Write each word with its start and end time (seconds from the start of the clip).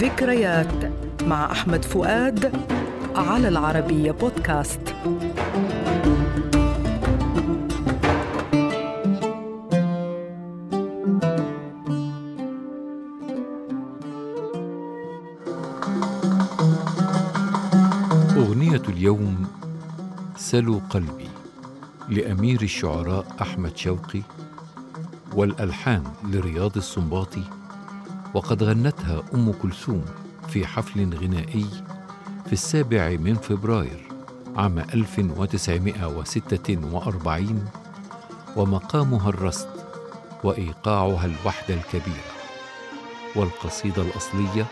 ذكريات 0.00 0.92
مع 1.22 1.52
أحمد 1.52 1.84
فؤاد 1.84 2.52
على 3.16 3.48
العربية 3.48 4.10
بودكاست. 4.10 4.80
أغنية 18.36 18.82
اليوم 18.88 19.46
سلوا 20.36 20.80
قلبي 20.90 21.28
لأمير 22.08 22.62
الشعراء 22.62 23.26
أحمد 23.42 23.76
شوقي 23.76 24.22
والألحان 25.34 26.02
لرياض 26.24 26.76
السنباطي 26.76 27.59
وقد 28.34 28.62
غنتها 28.62 29.22
أم 29.34 29.52
كلثوم 29.52 30.04
في 30.48 30.66
حفل 30.66 31.14
غنائي 31.16 31.66
في 32.46 32.52
السابع 32.52 33.08
من 33.08 33.34
فبراير 33.34 34.08
عام 34.56 34.78
1946 34.78 37.64
ومقامها 38.56 39.28
الرصد 39.28 39.68
وإيقاعها 40.44 41.26
الوحدة 41.26 41.74
الكبيرة 41.74 42.30
والقصيدة 43.36 44.02
الأصلية 44.02 44.66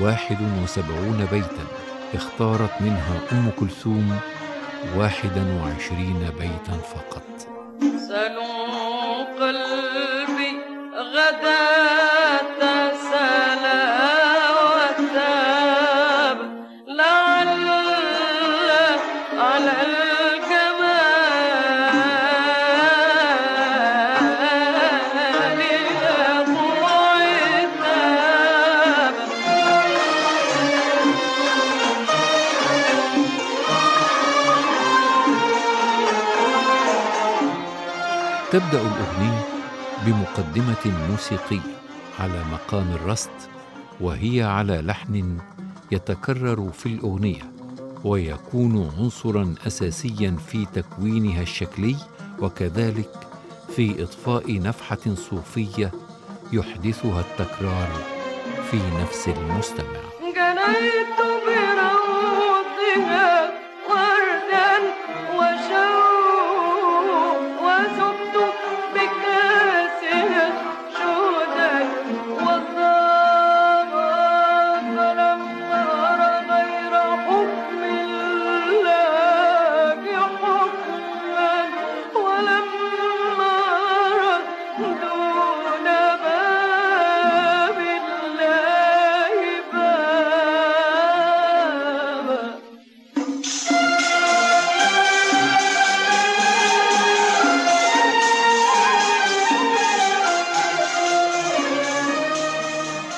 واحد 0.00 0.38
وسبعون 0.62 1.26
بيتا 1.30 1.66
اختارت 2.14 2.80
منها 2.80 3.20
أم 3.32 3.50
كلثوم 3.60 4.16
واحدا 4.96 5.60
وعشرين 5.62 6.30
بيتا 6.38 6.78
فقط. 6.94 7.22
سلوا 7.80 9.24
قلبي 9.40 10.52
غداة 10.94 11.73
تبدأ 38.54 38.80
الأغنية 38.80 39.42
بمقدمة 40.06 41.08
موسيقية 41.10 41.74
على 42.18 42.44
مقام 42.52 42.90
الرصد 42.92 43.30
وهي 44.00 44.42
على 44.42 44.80
لحن 44.80 45.38
يتكرر 45.92 46.70
في 46.70 46.86
الأغنية 46.86 47.52
ويكون 48.04 48.90
عنصرا 48.98 49.54
أساسيا 49.66 50.36
في 50.46 50.66
تكوينها 50.74 51.42
الشكلي 51.42 51.96
وكذلك 52.40 53.10
في 53.76 54.02
إضفاء 54.02 54.60
نفحة 54.60 55.14
صوفية 55.14 55.92
يحدثها 56.52 57.20
التكرار 57.20 57.88
في 58.70 58.78
نفس 59.02 59.28
المستمع. 59.28 60.00
جنيت 60.20 61.06
بروضها 61.18 61.94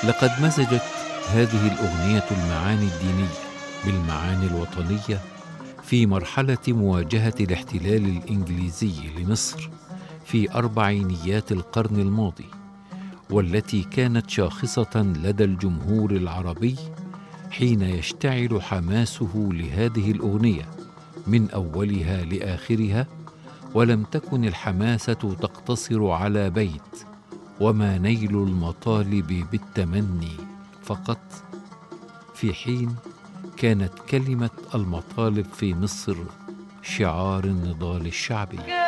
لقد 0.03 0.31
مزجت 0.41 0.83
هذه 1.29 1.67
الأغنية 1.67 2.23
المعاني 2.31 2.87
الدينية 2.87 3.33
بالمعاني 3.85 4.45
الوطنية 4.45 5.21
في 5.83 6.05
مرحلة 6.05 6.57
مواجهة 6.67 7.33
الاحتلال 7.39 8.05
الإنجليزي 8.17 8.93
لمصر 9.17 9.69
في 10.25 10.55
أربعينيات 10.55 11.51
القرن 11.51 11.99
الماضي 11.99 12.45
والتي 13.29 13.83
كانت 13.83 14.29
شاخصة 14.29 15.13
لدى 15.23 15.43
الجمهور 15.43 16.11
العربي 16.11 16.75
حين 17.51 17.81
يشتعل 17.81 18.61
حماسه 18.61 19.49
لهذه 19.51 20.11
الأغنية 20.11 20.65
من 21.27 21.51
أولها 21.51 22.23
لآخرها 22.23 23.07
ولم 23.73 24.03
تكن 24.03 24.45
الحماسة 24.45 25.13
تقتصر 25.13 26.09
على 26.09 26.49
بيت. 26.49 27.16
وما 27.59 27.97
نيل 27.97 28.35
المطالب 28.35 29.47
بالتمني. 29.51 30.37
فقط 30.83 31.19
في 32.35 32.53
حين 32.53 32.95
كانت 33.57 33.93
كلمة 34.09 34.49
المطالب 34.75 35.45
في 35.45 35.73
مصر 35.73 36.17
شعار 36.81 37.43
النضال 37.43 38.07
الشعبي. 38.07 38.86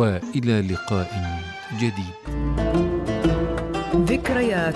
وإلى 0.00 0.62
لقاء 0.62 1.10
جديد. 1.76 2.16
ذكريات 3.94 4.74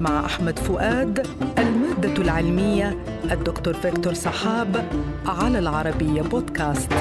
مع 0.00 0.26
أحمد 0.26 0.58
فؤاد 0.58 1.26
المادة 1.58 2.22
العلمية 2.22 2.96
الدكتور 3.30 3.74
فيكتور 3.74 4.14
صحاب 4.14 4.84
على 5.26 5.58
العربية 5.58 6.22
بودكاست. 6.22 6.92